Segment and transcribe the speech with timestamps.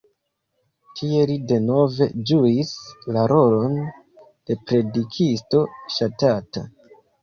[0.99, 2.73] Tie li denove ĝuis
[3.19, 5.67] la rolon de predikisto
[6.01, 6.69] ŝatata.